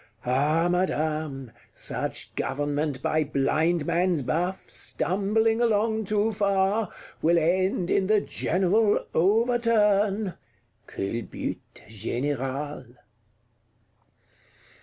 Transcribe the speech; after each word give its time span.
—Ah 0.25 0.67
Madame, 0.67 1.51
such 1.75 2.33
Government 2.33 3.03
by 3.03 3.23
Blindman's 3.23 4.23
buff, 4.23 4.67
stumbling 4.67 5.61
along 5.61 6.05
too 6.05 6.31
far, 6.31 6.89
will 7.21 7.37
end 7.37 7.91
in 7.91 8.07
the 8.07 8.19
General 8.19 9.05
Overturn 9.13 10.33
(culbute 10.87 11.59
générale)." 11.75 12.95